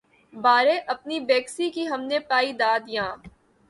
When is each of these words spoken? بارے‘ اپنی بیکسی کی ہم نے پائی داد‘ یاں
بارے‘ 0.33 0.77
اپنی 0.93 1.19
بیکسی 1.29 1.69
کی 1.71 1.87
ہم 1.87 2.01
نے 2.09 2.19
پائی 2.29 2.51
داد‘ 2.61 2.81
یاں 2.87 3.11